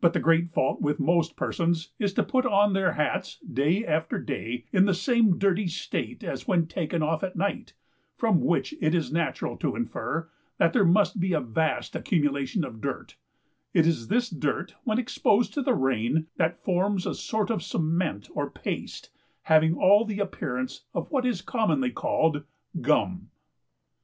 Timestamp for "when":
6.46-6.68, 14.84-15.00